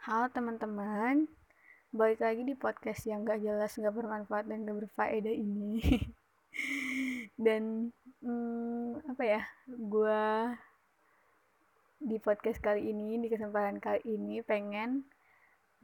Halo 0.00 0.32
teman-teman, 0.32 1.28
balik 1.92 2.24
lagi 2.24 2.40
di 2.40 2.56
podcast 2.56 3.04
yang 3.04 3.20
gak 3.20 3.44
jelas, 3.44 3.76
gak 3.76 3.92
bermanfaat, 3.92 4.48
dan 4.48 4.64
gak 4.64 4.88
berfaedah 4.88 5.28
ini. 5.28 5.76
dan 7.44 7.92
hmm, 8.24 8.96
apa 9.12 9.20
ya, 9.28 9.42
gue 9.68 10.24
di 12.00 12.16
podcast 12.16 12.64
kali 12.64 12.88
ini, 12.88 13.20
di 13.20 13.28
kesempatan 13.28 13.76
kali 13.76 14.00
ini 14.08 14.40
pengen 14.40 15.04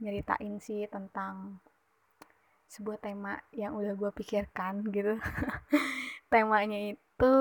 nyeritain 0.01 0.57
sih 0.65 0.89
tentang 0.89 1.61
sebuah 2.73 2.97
tema 2.97 3.37
yang 3.53 3.77
udah 3.77 3.93
gue 3.93 4.11
pikirkan 4.17 4.81
gitu. 4.97 5.21
Temanya 6.33 6.89
itu 6.89 7.33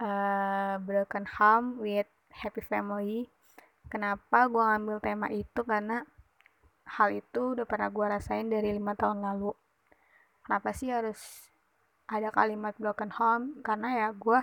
uh, 0.00 0.80
broken 0.80 1.28
home 1.28 1.76
with 1.76 2.08
happy 2.32 2.64
family 2.64 3.28
Kenapa 3.92 4.48
gue 4.48 4.64
ngambil 4.64 5.04
tema 5.04 5.28
itu 5.28 5.60
karena 5.68 6.00
hal 6.96 7.12
itu 7.12 7.52
udah 7.52 7.68
pernah 7.68 7.92
gue 7.92 8.06
rasain 8.08 8.48
dari 8.48 8.72
lima 8.72 8.96
tahun 8.96 9.20
lalu. 9.20 9.52
Kenapa 10.48 10.72
sih 10.72 10.88
harus 10.88 11.20
ada 12.08 12.32
kalimat 12.32 12.72
broken 12.80 13.12
home? 13.12 13.60
Karena 13.60 13.92
ya 13.92 14.08
gue 14.16 14.40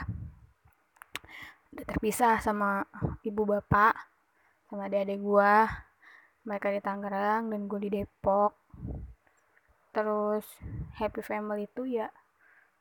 udah 1.73 1.85
terpisah 1.89 2.37
sama 2.37 2.85
ibu 3.25 3.41
bapak, 3.49 3.97
sama 4.69 4.85
adik-adik 4.85 5.17
gue. 5.17 5.53
Mereka 6.45 6.69
di 6.69 6.81
Tangerang 6.85 7.49
dan 7.49 7.65
gue 7.65 7.79
di 7.81 7.89
Depok. 7.89 8.53
Terus 9.89 10.45
happy 11.01 11.25
family 11.25 11.65
itu 11.65 11.89
ya 11.89 12.13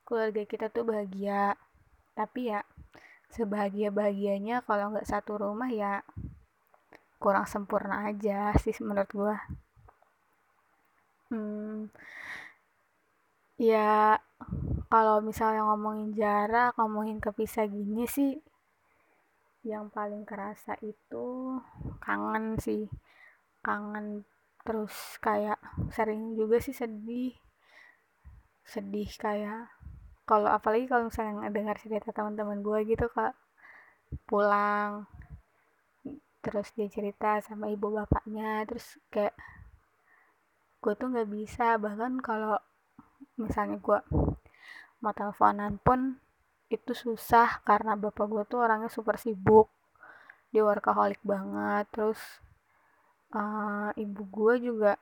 keluarga 0.04 0.44
kita 0.44 0.68
tuh 0.68 0.84
bahagia. 0.84 1.56
Tapi 2.12 2.52
ya 2.52 2.60
sebahagia 3.32 3.88
bahagianya 3.88 4.60
kalau 4.68 4.92
nggak 4.92 5.08
satu 5.08 5.40
rumah 5.40 5.72
ya 5.72 6.04
kurang 7.18 7.46
sempurna 7.50 8.08
aja 8.10 8.54
sih 8.62 8.74
menurut 8.80 9.10
gue 9.10 9.36
hmm, 11.34 11.90
ya 13.58 14.16
kalau 14.88 15.20
misalnya 15.20 15.66
ngomongin 15.68 16.16
jarak 16.16 16.72
ngomongin 16.78 17.20
kepisah 17.20 17.68
gini 17.68 18.08
sih 18.08 18.38
yang 19.66 19.90
paling 19.90 20.22
kerasa 20.22 20.78
itu 20.80 21.58
kangen 22.00 22.56
sih. 22.56 22.86
Kangen 23.60 24.22
terus 24.62 24.94
kayak 25.20 25.58
sering 25.92 26.38
juga 26.38 26.56
sih 26.62 26.72
sedih. 26.72 27.34
Sedih 28.64 29.08
kayak 29.18 29.68
kalau 30.28 30.48
apalagi 30.48 30.86
kalau 30.86 31.08
misalnya 31.08 31.48
dengar 31.52 31.76
cerita 31.80 32.12
teman-teman 32.16 32.64
gue 32.64 32.78
gitu 32.88 33.06
kak. 33.12 33.34
Pulang 34.24 35.04
terus 36.48 36.72
dia 36.72 36.88
cerita 36.88 37.44
sama 37.44 37.68
ibu 37.68 37.92
bapaknya 37.92 38.64
terus 38.64 38.96
kayak 39.12 39.36
gue 40.80 40.92
tuh 40.96 41.12
nggak 41.12 41.28
bisa. 41.28 41.76
Bahkan 41.76 42.24
kalau 42.24 42.56
misalnya 43.36 43.76
gue 43.76 43.98
mau 45.04 45.12
teleponan 45.12 45.76
pun 45.84 46.16
itu 46.72 46.92
susah 46.96 47.60
karena 47.68 47.96
bapak 47.96 48.26
gue 48.28 48.42
tuh 48.48 48.60
orangnya 48.64 48.88
super 48.88 49.20
sibuk 49.20 49.68
dia 50.48 50.64
workaholic 50.64 51.20
banget. 51.20 51.84
Terus 51.92 52.20
uh, 53.36 53.92
ibu 54.00 54.22
gue 54.24 54.54
juga 54.72 54.92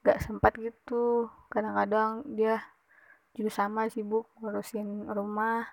gak 0.00 0.24
sempat 0.24 0.56
gitu. 0.56 1.28
Kadang-kadang 1.52 2.24
dia 2.32 2.64
juga 3.36 3.50
sama 3.52 3.86
sibuk 3.92 4.26
ngurusin 4.40 5.06
rumah 5.12 5.68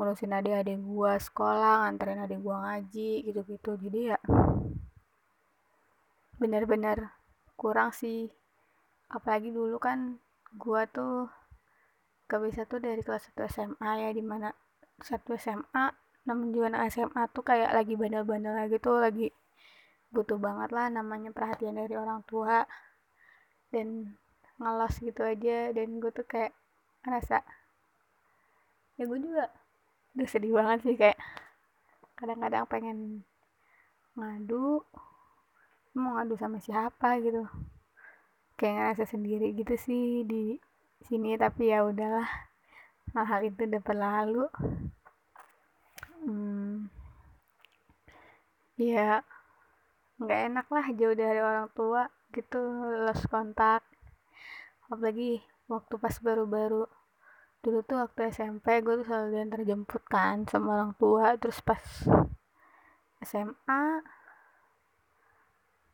ngurusin 0.00 0.32
adik-adik 0.32 0.80
gue 0.80 1.12
sekolah 1.20 1.84
nganterin 1.84 2.24
adik 2.24 2.40
gue 2.40 2.56
ngaji 2.56 3.10
gitu-gitu. 3.28 3.76
Jadi 3.76 4.16
ya 4.16 4.18
benar-benar 6.40 7.12
kurang 7.60 7.92
sih. 7.92 8.32
Apalagi 9.12 9.52
dulu 9.52 9.76
kan 9.76 10.16
gue 10.56 10.82
tuh 10.88 11.28
gak 12.32 12.40
bisa 12.48 12.64
tuh 12.64 12.80
dari 12.80 13.04
kelas 13.04 13.28
1 13.36 13.44
SMA 13.52 13.90
ya 14.00 14.08
di 14.16 14.24
mana 14.24 14.48
satu 15.04 15.36
SMA 15.36 15.92
namun 16.24 16.48
juga 16.48 16.80
SMA 16.88 17.28
tuh 17.36 17.44
kayak 17.44 17.76
lagi 17.76 17.92
bandel-bandel 17.92 18.56
lagi 18.56 18.80
tuh 18.80 19.04
lagi 19.04 19.28
butuh 20.08 20.40
banget 20.40 20.72
lah 20.72 20.88
namanya 20.88 21.28
perhatian 21.28 21.76
dari 21.76 21.92
orang 21.92 22.24
tua. 22.24 22.64
Dan 23.68 24.16
ngelos 24.56 24.96
gitu 24.96 25.20
aja 25.20 25.76
dan 25.76 26.00
gue 26.00 26.08
tuh 26.08 26.24
kayak 26.24 26.56
ngerasa 27.04 27.44
ya 28.96 29.04
gue 29.04 29.20
juga 29.20 29.59
udah 30.16 30.28
sedih 30.28 30.52
banget 30.54 30.78
sih 30.84 30.96
kayak 30.98 31.18
kadang-kadang 32.18 32.64
pengen 32.66 32.98
ngadu 34.18 34.84
mau 35.96 36.18
ngadu 36.18 36.34
sama 36.38 36.58
siapa 36.58 37.18
gitu. 37.24 37.46
Kayak 38.58 38.74
ngerasa 38.76 39.04
sendiri 39.16 39.56
gitu 39.56 39.74
sih 39.80 40.26
di 40.28 40.60
sini 41.06 41.34
tapi 41.40 41.72
ya 41.72 41.86
udahlah 41.86 42.28
hal-hal 43.16 43.40
itu 43.48 43.64
udah 43.66 43.82
berlalu. 43.82 44.44
Hmm, 46.20 46.92
ya 48.80 49.24
nggak 50.20 50.40
enak 50.52 50.66
lah 50.68 50.86
jauh 50.92 51.16
dari 51.16 51.40
orang 51.40 51.72
tua 51.72 52.04
gitu 52.36 52.60
lost 53.08 53.24
kontak 53.32 53.80
apalagi 54.84 55.40
waktu 55.64 55.94
pas 55.96 56.16
baru-baru 56.20 56.84
dulu 57.60 57.78
tuh 57.84 57.96
waktu 58.00 58.20
SMP 58.32 58.66
gue 58.80 58.94
tuh 59.04 59.06
selalu 59.08 59.28
diantar 59.36 59.60
jemput 59.68 60.02
kan 60.08 60.48
sama 60.48 60.68
orang 60.76 60.92
tua. 60.96 61.36
Terus 61.36 61.60
pas 61.60 61.82
SMA 63.20 63.82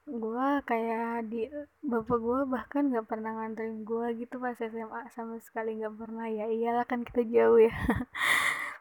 gue 0.07 0.49
kayak 0.71 1.27
di 1.27 1.51
bapak 1.83 2.19
gue 2.23 2.41
bahkan 2.47 2.95
gak 2.95 3.11
pernah 3.11 3.35
nganterin 3.35 3.83
gue 3.83 4.07
gitu 4.23 4.39
pas 4.39 4.55
SMA 4.55 5.01
sama 5.11 5.37
sekali 5.43 5.83
gak 5.83 5.95
pernah. 5.99 6.27
Ya 6.31 6.47
iyalah 6.47 6.87
kan 6.87 7.03
kita 7.03 7.23
jauh 7.27 7.61
ya. 7.61 7.75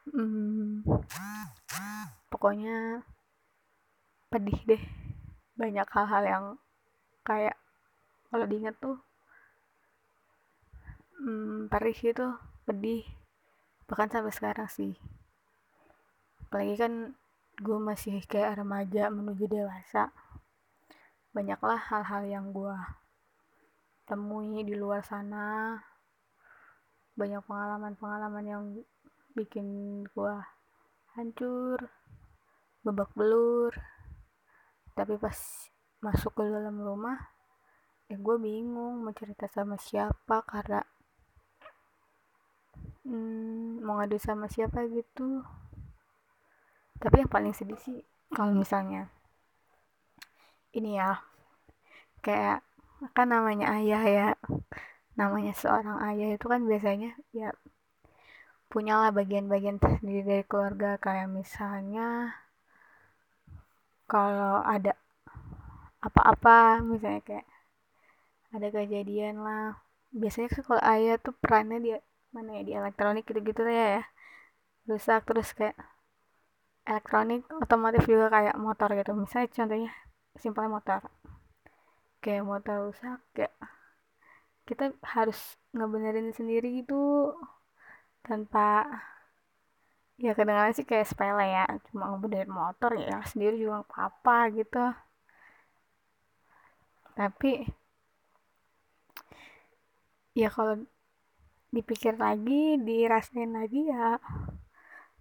Hmm, 0.05 0.85
pokoknya 2.29 3.01
pedih 4.29 4.59
deh. 4.69 4.83
Banyak 5.57 5.89
hal-hal 5.89 6.23
yang 6.29 6.45
kayak 7.25 7.57
kalau 8.29 8.45
diinget 8.45 8.77
tuh 8.77 9.01
hmm, 11.17 11.73
perih 11.73 11.97
gitu 11.97 12.37
pedih. 12.65 13.05
Bahkan 13.85 14.09
sampai 14.09 14.33
sekarang 14.33 14.67
sih. 14.67 14.97
Apalagi 16.41 16.75
kan 16.75 16.93
gue 17.61 17.77
masih 17.79 18.19
kayak 18.25 18.59
remaja 18.65 19.13
menuju 19.13 19.45
dewasa. 19.45 20.09
Banyaklah 21.31 21.77
hal-hal 21.77 22.25
yang 22.25 22.45
gue 22.49 22.75
temui 24.09 24.65
di 24.65 24.73
luar 24.73 25.05
sana. 25.05 25.77
Banyak 27.13 27.45
pengalaman-pengalaman 27.45 28.45
yang 28.45 28.63
bikin 29.37 30.01
gue 30.09 30.35
hancur 31.13 31.93
babak 32.81 33.13
belur. 33.13 33.71
Tapi 34.97 35.15
pas 35.21 35.37
masuk 36.01 36.33
ke 36.37 36.43
dalam 36.49 36.81
rumah 36.81 37.35
ya 38.05 38.21
gue 38.21 38.37
bingung 38.37 39.01
mau 39.01 39.13
cerita 39.17 39.49
sama 39.49 39.81
siapa 39.81 40.45
karena 40.45 40.85
hmm, 43.05 43.85
mau 43.85 43.95
ngadu 43.97 44.17
sama 44.19 44.45
siapa 44.51 44.79
gitu? 44.89 45.45
Tapi 47.01 47.15
yang 47.23 47.31
paling 47.31 47.53
sedih 47.55 47.79
sih 47.85 47.97
kalau 48.35 48.51
misalnya 48.51 49.07
ini 50.75 50.99
ya 50.99 51.23
kayak 52.25 52.59
kan 53.15 53.27
namanya 53.29 53.65
ayah 53.77 54.03
ya 54.17 54.27
namanya 55.19 55.53
seorang 55.55 55.97
ayah 56.11 56.35
itu 56.35 56.45
kan 56.51 56.61
biasanya 56.67 57.15
ya 57.31 57.49
punyalah 58.71 59.15
bagian-bagian 59.15 59.79
tersendiri 59.79 60.21
dari 60.27 60.43
keluarga. 60.43 60.99
Kayak 60.99 61.31
misalnya 61.31 62.35
kalau 64.11 64.61
ada 64.75 64.93
apa-apa 66.05 66.83
misalnya 66.85 67.21
kayak 67.25 67.47
ada 68.55 68.67
kejadian 68.75 69.35
lah. 69.45 69.79
Biasanya 70.11 70.47
kan 70.53 70.61
kalau 70.67 70.83
ayah 70.93 71.15
tuh 71.19 71.35
perannya 71.41 71.77
dia 71.85 71.97
mana 72.35 72.49
ya 72.57 72.61
di 72.67 72.73
elektronik 72.79 73.23
gitu-gitu 73.29 73.61
ya 73.79 73.85
ya. 73.95 74.03
Rusak 74.89 75.21
terus 75.29 75.49
kayak 75.57 75.77
elektronik 76.89 77.41
otomotif 77.63 78.03
juga 78.11 78.27
kayak 78.35 78.55
motor 78.65 78.89
gitu. 78.99 79.11
Misalnya 79.21 79.49
contohnya 79.57 79.91
simpel 80.41 80.65
motor. 80.75 81.01
Kayak 82.23 82.43
motor 82.51 82.75
rusak 82.89 83.19
kayak 83.35 83.53
kita 84.67 84.85
harus 85.13 85.39
ngebenerin 85.75 86.29
sendiri 86.37 86.67
gitu 86.81 86.93
tanpa 88.25 88.65
ya 90.25 90.31
kedengaran 90.37 90.73
sih 90.77 90.87
kayak 90.89 91.07
sepele 91.09 91.45
ya. 91.55 91.65
Cuma 91.87 92.03
ngebenerin 92.11 92.51
motor 92.61 92.91
ya 93.07 93.17
sendiri 93.31 93.55
juga 93.63 93.75
apa-apa 93.83 94.37
gitu. 94.57 94.83
Tapi 97.15 97.51
ya 100.41 100.49
kalau 100.55 100.73
dipikir 101.75 102.13
lagi 102.25 102.61
dirasain 102.87 103.51
lagi 103.59 103.79
ya 103.91 104.17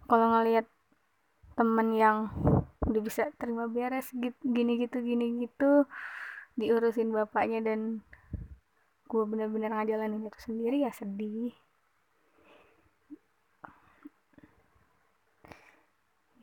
kalau 0.09 0.25
ngelihat 0.33 0.65
temen 1.57 1.87
yang 1.95 2.17
udah 2.89 3.01
bisa 3.07 3.23
terima 3.41 3.65
beres 3.75 4.07
gini 4.55 4.73
gitu 4.83 4.97
gini 5.01 5.25
gitu 5.43 5.85
diurusin 6.59 7.09
bapaknya 7.15 7.59
dan 7.67 7.81
gue 9.09 9.23
bener-bener 9.31 9.71
ngajalanin 9.73 10.27
itu 10.29 10.39
sendiri 10.45 10.77
ya 10.85 10.91
sedih. 10.99 11.53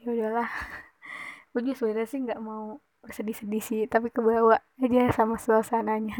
Ya 0.02 0.06
udahlah. 0.14 0.48
Gue 1.52 1.62
juga 1.68 2.04
sih 2.10 2.18
nggak 2.24 2.40
mau 2.48 2.64
bersedih-sedih 3.02 3.62
sih 3.68 3.80
tapi 3.92 4.08
kebawa 4.16 4.56
aja 4.82 5.02
sama 5.18 5.36
suasananya. 5.44 6.16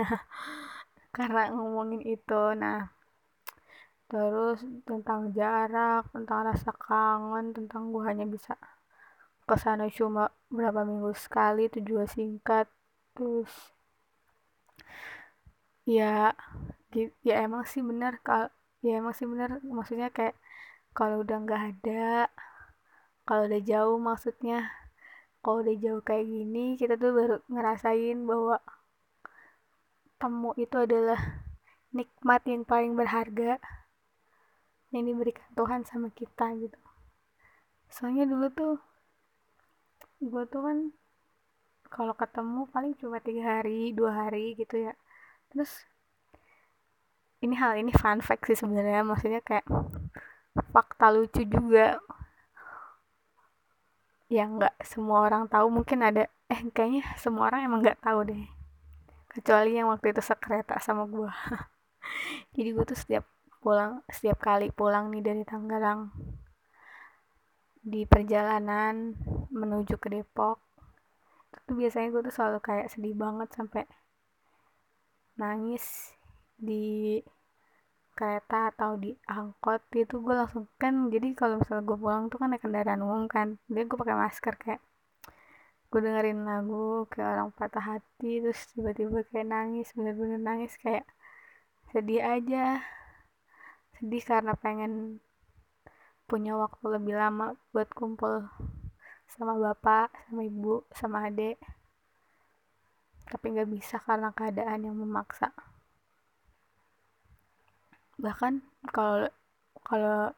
Karena 1.17 1.43
ngomongin 1.55 2.03
itu 2.15 2.41
nah 2.63 2.79
terus 4.13 4.59
tentang 4.89 5.21
jarak 5.39 6.03
tentang 6.15 6.41
rasa 6.49 6.71
kangen 6.87 7.47
tentang 7.57 7.83
gue 7.93 8.03
hanya 8.11 8.25
bisa 8.35 8.53
ke 9.49 9.57
sana 9.65 9.87
cuma 9.99 10.25
berapa 10.57 10.81
minggu 10.91 11.13
sekali 11.25 11.61
itu 11.69 11.79
juga 11.89 12.05
singkat. 12.17 12.67
Terus 13.15 13.53
ya 15.87 16.33
ya 17.29 17.35
emang 17.47 17.65
sih 17.73 17.83
benar 17.91 18.13
kalau 18.27 18.49
ya 18.87 18.91
emang 19.01 19.15
sih 19.19 19.27
benar 19.33 19.51
maksudnya 19.77 20.09
kayak 20.17 20.35
kalau 20.99 21.17
udah 21.25 21.37
nggak 21.45 21.63
ada 21.71 22.29
kalau 23.27 23.43
udah 23.49 23.63
jauh 23.71 23.99
maksudnya 24.09 24.57
kalau 25.43 25.59
udah 25.65 25.77
jauh 25.85 26.03
kayak 26.09 26.27
gini 26.35 26.65
kita 26.81 26.95
tuh 27.03 27.11
baru 27.19 27.37
ngerasain 27.53 28.19
bahwa 28.31 28.57
temu 30.21 30.51
itu 30.65 30.77
adalah 30.87 31.21
nikmat 31.97 32.43
yang 32.53 32.63
paling 32.71 32.93
berharga 33.01 33.53
yang 34.93 35.09
diberikan 35.09 35.49
Tuhan 35.57 35.83
sama 35.89 36.13
kita 36.13 36.53
gitu. 36.61 36.79
Soalnya 37.89 38.29
dulu 38.29 38.47
tuh 38.53 38.75
gue 40.23 40.45
tuh 40.47 40.63
kan 40.63 40.79
kalau 41.93 42.15
ketemu 42.17 42.61
paling 42.73 42.93
cuma 42.97 43.19
tiga 43.21 43.61
hari 43.61 43.93
dua 43.97 44.13
hari 44.13 44.53
gitu 44.57 44.77
ya. 44.87 44.93
Terus 45.53 45.73
ini 47.43 47.59
hal 47.59 47.75
ini 47.81 47.91
fun 47.91 48.23
fact 48.23 48.47
sih 48.47 48.57
sebenarnya 48.57 49.03
maksudnya 49.03 49.41
kayak 49.43 49.67
fakta 50.73 51.09
lucu 51.13 51.43
juga. 51.49 51.97
Yang 54.33 54.49
nggak 54.57 54.75
semua 54.85 55.19
orang 55.29 55.45
tahu 55.49 55.69
mungkin 55.69 56.01
ada 56.05 56.25
eh 56.53 56.61
kayaknya 56.73 57.05
semua 57.21 57.49
orang 57.49 57.65
emang 57.69 57.81
nggak 57.85 58.01
tahu 58.01 58.29
deh. 58.29 58.45
Kecuali 59.33 59.81
yang 59.81 59.89
waktu 59.89 60.13
itu 60.13 60.21
sekereta 60.21 60.77
sama 60.77 61.09
gue 61.09 61.25
jadi 62.57 62.69
gue 62.77 62.85
tuh 62.85 62.99
setiap 62.99 63.25
pulang 63.63 64.03
setiap 64.11 64.43
kali 64.43 64.75
pulang 64.75 65.15
nih 65.15 65.23
dari 65.23 65.43
Tangerang. 65.47 66.11
Di 67.83 68.03
perjalanan 68.11 69.15
menuju 69.55 69.95
ke 70.03 70.11
Depok. 70.11 70.59
Itu 71.63 71.79
biasanya 71.79 72.11
gue 72.11 72.23
tuh 72.27 72.35
selalu 72.35 72.59
kayak 72.59 72.91
sedih 72.91 73.15
banget 73.15 73.49
sampai 73.55 73.87
nangis 75.39 76.11
di 76.59 77.23
kereta 78.19 78.75
atau 78.75 78.99
di 78.99 79.15
angkot 79.31 79.87
gitu. 79.95 80.19
Gue 80.19 80.35
langsung 80.35 80.67
kan 80.83 81.09
jadi 81.15 81.31
kalau 81.39 81.63
misalnya 81.63 81.87
gue 81.87 81.99
pulang 82.03 82.27
tuh 82.27 82.39
kan 82.43 82.51
naik 82.51 82.67
kendaraan 82.67 83.03
umum 83.07 83.31
kan. 83.31 83.63
Jadi 83.71 83.87
gue 83.87 83.99
pakai 83.99 84.17
masker 84.19 84.55
kayak 84.59 84.83
gue 85.93 86.01
dengerin 86.01 86.41
lagu 86.49 87.05
kayak 87.13 87.29
orang 87.37 87.51
patah 87.53 87.85
hati 87.85 88.41
terus 88.41 88.65
tiba-tiba 88.73 89.29
kayak 89.29 89.45
nangis 89.45 89.93
bener-bener 89.93 90.41
nangis 90.41 90.73
kayak 90.81 91.05
sedih 91.93 92.25
aja 92.25 92.81
sedih 94.03 94.27
karena 94.27 94.59
pengen 94.59 95.23
punya 96.27 96.59
waktu 96.59 96.83
lebih 96.91 97.15
lama 97.15 97.55
buat 97.71 97.87
kumpul 97.95 98.51
sama 99.31 99.55
bapak 99.55 100.11
sama 100.27 100.43
ibu 100.43 100.83
sama 100.91 101.31
adik. 101.31 101.55
Tapi 103.31 103.47
nggak 103.55 103.71
bisa 103.71 104.03
karena 104.03 104.35
keadaan 104.35 104.91
yang 104.91 104.99
memaksa. 104.99 105.55
Bahkan 108.19 108.59
kalau 108.91 109.31
kalau 109.87 110.35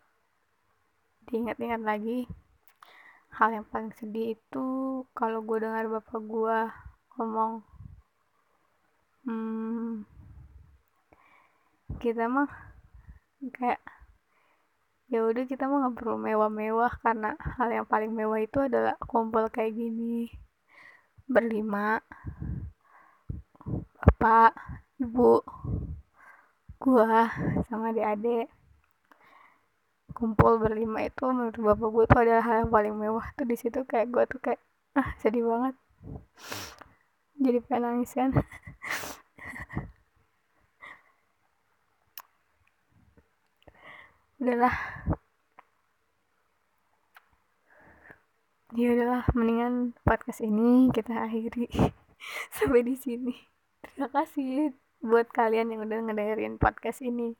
diingat-ingat 1.32 1.80
lagi 1.80 2.28
hal 3.32 3.48
yang 3.48 3.64
paling 3.64 3.96
sedih 3.96 4.36
itu 4.36 4.66
kalau 5.16 5.40
gue 5.40 5.56
dengar 5.64 5.88
bapak 5.88 6.20
gue 6.20 6.58
ngomong 7.16 7.64
hmm, 9.24 10.04
kita 11.98 12.28
mah 12.28 12.73
kayak 13.52 13.80
ya 15.12 15.20
udah 15.20 15.44
kita 15.44 15.68
nggak 15.68 15.94
perlu 16.00 16.16
mewah-mewah 16.16 16.92
karena 17.04 17.36
hal 17.56 17.68
yang 17.68 17.86
paling 17.86 18.12
mewah 18.12 18.40
itu 18.40 18.58
adalah 18.64 18.96
kumpul 19.04 19.44
kayak 19.52 19.76
gini. 19.76 20.32
Berlima 21.28 22.00
bapak 24.00 24.52
ibu 25.00 25.40
gua 26.80 27.28
sama 27.68 27.92
adik-adik. 27.92 28.48
Kumpul 30.14 30.62
berlima 30.62 31.04
itu 31.10 31.26
menurut 31.26 31.58
bapak 31.58 31.88
gue 31.90 32.04
tuh 32.06 32.20
adalah 32.22 32.44
hal 32.46 32.56
yang 32.64 32.70
paling 32.70 32.94
mewah 32.94 33.26
tuh 33.34 33.46
di 33.50 33.56
situ. 33.58 33.82
Kayak 33.82 34.06
gue 34.14 34.24
tuh 34.30 34.40
kayak 34.40 34.60
ah 34.94 35.10
sedih 35.18 35.42
banget. 35.42 35.74
Jadi 37.34 37.58
pengen 37.66 37.82
nangis 37.82 38.14
kan 38.14 38.30
udahlah 44.42 44.74
ya 48.74 48.88
udahlah 48.90 49.22
mendingan 49.38 49.94
podcast 50.02 50.42
ini 50.42 50.90
kita 50.90 51.30
akhiri. 51.30 51.70
Sampai 52.56 52.82
di 52.82 52.98
sini. 52.98 53.34
Terima 53.84 54.10
kasih 54.10 54.74
buat 55.04 55.28
kalian 55.30 55.70
yang 55.70 55.84
udah 55.84 56.00
ngedengerin 56.08 56.56
podcast 56.56 57.04
ini 57.04 57.36